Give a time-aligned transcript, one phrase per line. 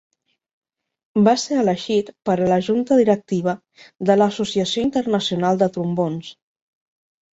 [1.27, 3.55] Va ser elegit per a la Junta Directiva
[4.11, 6.33] de l'Associació Internacional de Trombons.